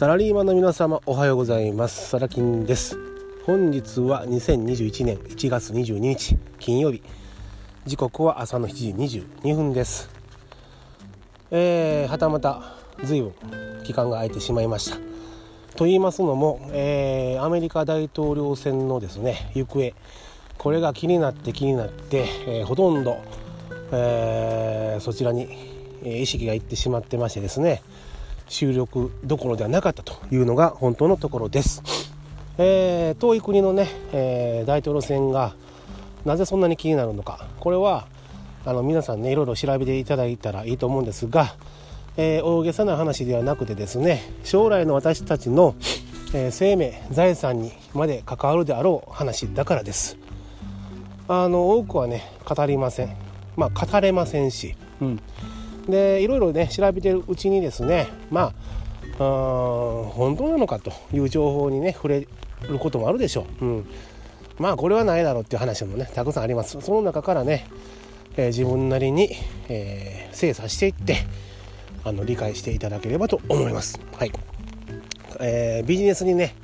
[0.00, 2.08] サラリーマンの皆様おはようございます。
[2.08, 2.96] サラキンです。
[3.44, 7.02] 本日は2021年1月22日金曜日。
[7.84, 10.08] 時刻は朝の7時22分です。
[11.50, 12.62] えー、はたまた
[13.04, 13.34] 随分
[13.84, 14.96] 期間が空いてしまいました。
[15.76, 19.92] と言いますのも、えー、アメリカ大統領選のですね行方。
[20.56, 23.18] これが気になって気になって、えー、ほとんど、
[23.92, 25.58] えー、そちらに
[26.02, 27.82] 意識がいってしまってましてですね。
[28.50, 31.82] 収録どころではなかったというのが本当のところです。
[32.58, 35.54] えー、遠い国のね、えー、大統領選が
[36.24, 37.46] なぜそんなに気になるのか。
[37.60, 38.08] これは
[38.66, 41.54] あの皆さんねいろいろ調べていただいたらいいと思うんですが、
[42.16, 45.76] えー、大げさな話ではなくてですね将来の私たちの、
[46.34, 50.18] えー、生命財産にまで関わるであろう話だからです。
[51.28, 53.16] あの多くはね語りません。
[53.56, 55.20] まあ語れませんし、うん、
[55.90, 58.52] でいろいろね調べてるうちにですねまあ
[59.18, 63.86] 本当なのかという情報にね触れることもあるでしょう、うん、
[64.58, 66.80] まあこれはないだろうっていう話もねたくさんあります。
[66.80, 67.66] その中からね、
[68.36, 69.30] えー、自分なりに、
[69.68, 71.16] えー、精査していって
[72.04, 74.00] あの理解していただければと思います。
[74.16, 74.32] はい、
[75.40, 76.54] えー、ビジネスにね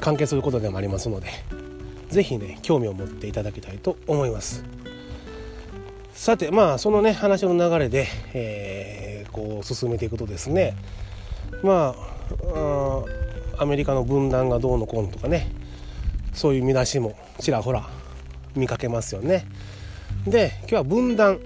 [0.00, 1.28] 関係することでもありますので
[2.08, 4.64] 是非ね興味を持っていただきたいと思います。
[6.20, 10.76] さてまあそのね話の流れで、えー、こう進めていくとですね
[11.62, 11.94] ま
[12.54, 13.04] あ
[13.56, 15.50] アメリカの分断がどうのこうのとかね
[16.34, 17.88] そういう見出しもちらほら
[18.54, 19.46] 見かけますよね。
[20.26, 21.40] で今日は分断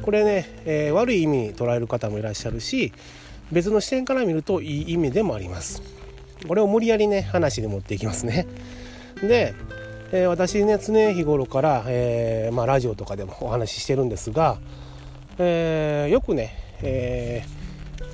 [0.00, 2.94] これね、えー、悪い意味に捉える方もいらっしゃるし
[3.52, 5.82] 別の視点から見るといい意味でもあります。
[6.48, 8.46] これを無理やりね話で持っていきますね。
[9.20, 9.52] で
[10.10, 14.58] えー、私ね常日頃から、えー、まあ、ラジオとかでもお話ししてるんですが、
[15.38, 17.44] えー、よくね、え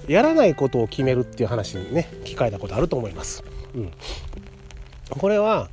[0.08, 3.44] やらないことを決めるっていう話にね聞かれたことあると思います。
[3.74, 3.92] うん、
[5.08, 5.68] これは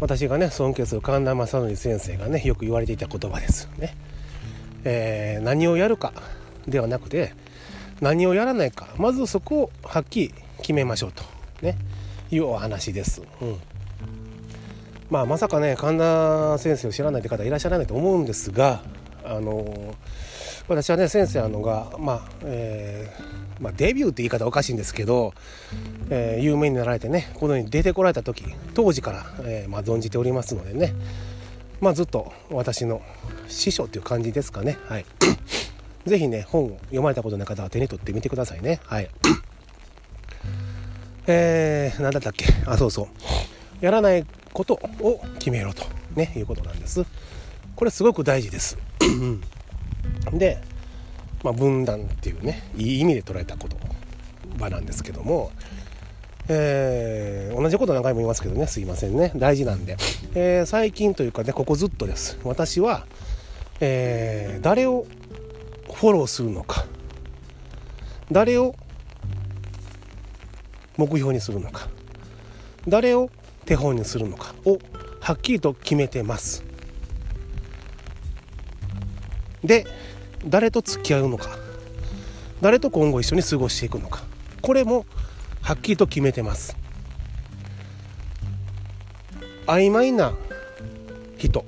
[0.00, 3.96] 私がね尊敬する神田正則先生がねよく言われていた言葉ですよね。
[4.84, 6.12] え何をやるか
[6.68, 7.34] ではなくて
[8.00, 11.22] 何をやらないかまずそこをはっきり決めましょうと
[11.62, 11.78] ね
[12.30, 13.22] いうお話です。
[13.40, 13.71] うん
[15.12, 18.80] まあ、まさかね神田先生を知らないって方いらっしゃらないと思うんですが
[19.22, 19.94] あの
[20.68, 25.34] 私はね先生あのが、まあえー、まあ、デビューって言い方おかしいんですけど、
[26.08, 30.94] えー、有名になられてねこのように出てこられた時当時から、えー、まあ、存じておりますのでね、
[31.82, 33.02] まあ、ずっと私の
[33.48, 34.78] 師匠っていう感じですかね。
[34.86, 35.04] はい
[36.06, 38.80] 是非ね本を読まれたことない方は手に取ってみてくださいね。
[38.86, 39.10] はい。
[41.28, 42.46] えー、何だったっけ？
[42.64, 47.04] あそうそうやらないことを決めろと、ね、いうことなんです。
[47.74, 48.78] これすごく大事です。
[50.32, 50.60] で、
[51.42, 53.68] まあ、分断っていうねいい意味で捉えた言
[54.58, 55.50] 葉なんですけども、
[56.48, 59.96] えー、同じこと何回も言いますけどねすいませんね大事なんで、
[60.34, 63.06] えー、最近というかねここずっとです私は、
[63.80, 65.06] えー、誰を
[65.92, 66.86] フォローするのか
[68.30, 68.74] 誰を
[70.96, 71.88] 目標にするのか
[72.88, 73.30] 誰を
[73.64, 74.54] 手本にするのか。
[74.64, 74.78] を
[75.20, 76.64] はっきりと決めてます。
[79.62, 79.86] で
[80.44, 81.56] 誰と付き合うのか。
[82.60, 84.24] 誰と今後一緒に過ごしていくのか。
[84.60, 85.06] これも
[85.60, 86.76] はっきりと決めてます。
[89.66, 90.34] 曖昧な
[91.38, 91.64] 人、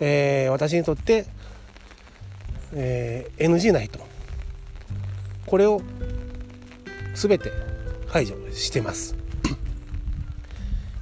[0.00, 1.26] えー、私にとって、
[2.72, 3.98] えー、NG な人。
[5.46, 5.80] これを
[7.14, 7.50] 全て
[8.06, 9.16] 排除してます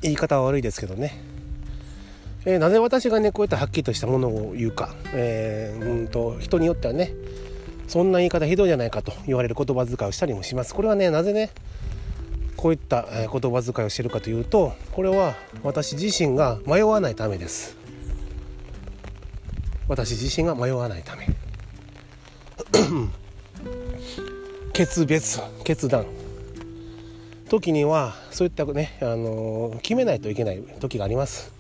[0.03, 1.19] 言い方は悪いですけどね、
[2.45, 7.12] えー、なぜ私がねこういったはっきりとしたものを言うか、えー、うんと人によってはね
[7.89, 10.75] そんな言い方ひどいじゃないかと言われる言葉遣いをしたりもします。
[10.75, 11.51] これはねなぜね
[12.57, 17.77] こういった言葉遣いをしてるかというとこれは私自身が迷わないためです。
[19.89, 21.28] 私自身が迷わないため。
[24.72, 26.07] 決別決断。
[27.48, 31.53] 時にはそういったね、あの決めないといけない時があります。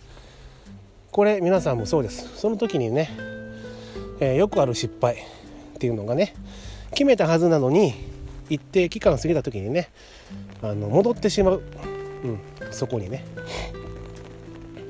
[1.12, 2.36] これ皆さんもそうです。
[2.36, 3.10] その時にね、
[4.20, 6.34] えー、よくある失敗っていうのがね
[6.90, 7.94] 決めたはずなのに
[8.50, 9.90] 一定期間過ぎた時にね
[10.62, 11.62] あの戻ってしまう、
[12.24, 12.28] う
[12.68, 13.24] ん、そこにね。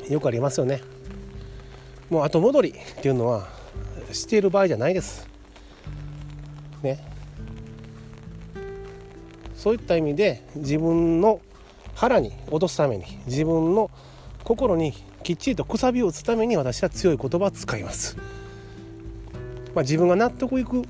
[0.08, 0.80] よくありますよね。
[2.10, 3.48] もう後戻りっていうのは
[4.12, 5.28] している場合じゃないです。
[6.82, 7.15] ね。
[9.56, 11.40] そういった意味で自分の
[11.94, 13.90] 腹に落とすために自分の
[14.44, 14.92] 心に
[15.22, 18.16] きっちりとくさびを打つために私は強い言葉を使います、
[19.74, 20.82] まあ、自分が納得いく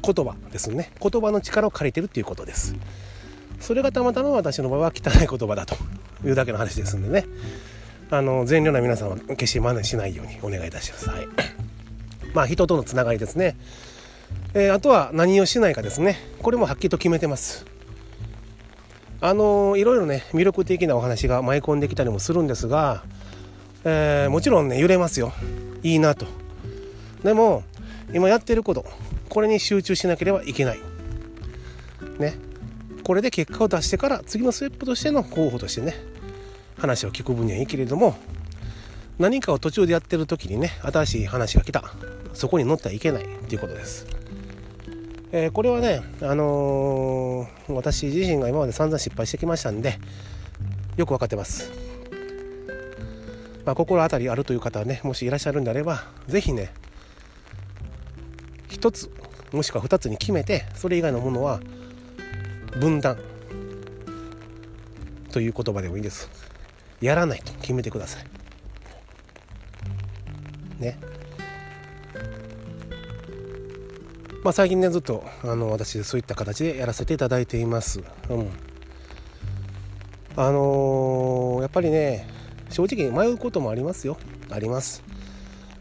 [0.00, 0.90] 言葉ですね。
[1.00, 2.74] 言葉の力を借りてるっていうことです。
[3.60, 5.76] それがたまたま私の場合は汚い言葉だと
[6.24, 7.26] いうだけの話ですんでね。
[8.10, 11.08] あの善良な皆さんは決して真似しないようにお願いいたします。
[11.08, 11.28] はい、
[12.34, 13.56] まあ人とのつながりですね、
[14.54, 16.18] えー、あとは何をしないかですね。
[16.42, 17.66] これもはっきりと決めてます。
[19.22, 23.02] あのいろいろね魅力的なお話が舞い込んできたりもするんですが、
[23.84, 25.32] えー、もちろんね揺れますよ。
[25.82, 26.26] いいなと。
[27.22, 27.62] でも
[28.12, 28.84] 今やってること
[29.28, 30.80] これに集中しなければいけない。
[32.18, 32.34] ね。
[33.04, 35.94] これで結果を出してから次のステップとしての候補としてね
[36.78, 38.14] 話を聞く分にはいいけれども
[39.18, 41.84] 何かを途中でやってる時にね新しい話が来た。
[42.32, 44.19] そこに乗ってはいけないっていうことです。
[45.32, 49.98] えー、これはね、あのー、私自身が今まで散々失敗してきましたんで
[50.96, 51.70] よく分かってます。
[53.64, 56.72] まあ、心当たりあるという方はねもしいらっしゃるんであれば是非ね
[58.70, 59.10] 1つ
[59.52, 61.60] もしくは2つに決めてそれ以外のものは
[62.80, 63.18] 分断
[65.30, 66.28] という言葉でもいいです。
[67.00, 68.24] やらないと決めてください。
[70.82, 70.98] ね。
[74.42, 78.02] まあ最近ねずっとあの私そういった形でやらせていただいています。
[78.30, 78.50] うん。
[80.36, 82.26] あのー、やっぱりね
[82.70, 84.16] 正直迷うこともありますよ。
[84.50, 85.02] あります。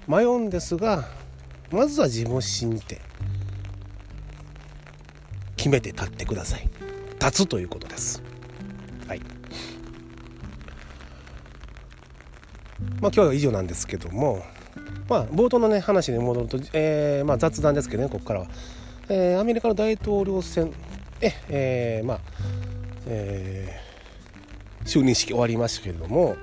[0.07, 1.05] 迷うんですが
[1.71, 2.99] まずは自分を信じて
[5.55, 6.67] 決めて立ってください。
[7.21, 8.21] 立つということです。
[9.07, 9.21] はい。
[12.99, 14.43] まあ今日は以上なんですけども
[15.09, 18.47] まあ冒頭のね話に戻ると、えー、まあ雑談ですけどねここからは、
[19.09, 20.71] えー、アメリカの大統領選。
[21.21, 22.19] ええー、まあ
[23.07, 26.37] えー、就任式終わりましたけれども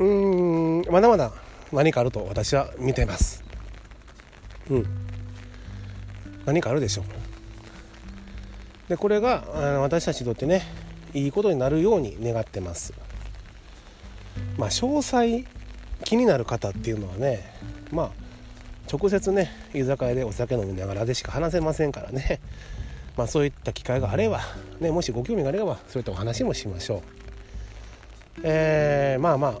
[0.00, 1.32] うんまだまだ
[1.72, 3.44] 何かあると私は見てます。
[4.70, 4.86] うん。
[6.44, 7.04] 何かあるでしょう。
[8.88, 9.42] でこれが
[9.80, 10.62] 私たちにとってね
[11.14, 12.92] いいことになるように願ってます。
[14.56, 15.44] まあ詳細
[16.04, 17.44] 気になる方っていうのはね
[17.90, 18.24] まあ
[18.92, 22.40] 直接ね居酒屋でお酒飲みながらでしか話せませんからね。
[23.16, 24.40] まあそういった機会があれば、
[24.80, 27.00] ね、もしご興味があればそういったお話もしましょう。
[28.42, 29.58] えー、まあまあ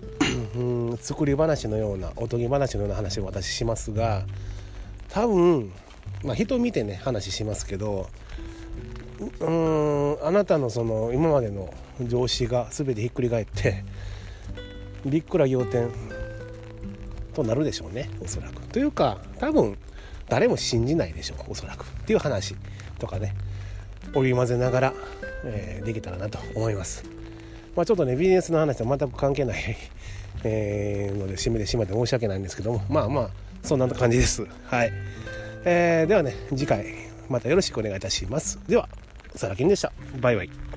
[0.56, 4.24] うん作り話のようなおとぎ話のような話を私しますが
[5.08, 5.72] 多分、
[6.24, 8.08] まあ、人見てね話しますけど
[9.40, 13.84] うーんあなたのその今までの常識が全てひっくり返って
[15.06, 15.90] びっくら仰天
[17.34, 18.62] となるでしょうねおそらく。
[18.68, 19.76] というか多分
[20.28, 22.56] 誰も信じないでしょうおそらくっていう話
[22.98, 23.34] とかね
[24.14, 24.94] 織り交ぜながら、
[25.44, 27.04] えー、できたらなと思います。
[27.76, 29.76] まあ、ちょっとねビジネスの話と全く関係ない
[30.44, 33.30] えー、ので締めてしまって申し訳ないんですけどもまあまあ
[33.62, 34.46] そんな感じです。
[34.66, 34.92] はい。
[35.64, 36.84] えー、ではね、次回
[37.28, 38.60] またよろしくお願いいたします。
[38.68, 38.88] では、
[39.34, 39.92] さらきんでした。
[40.20, 40.73] バイバイ。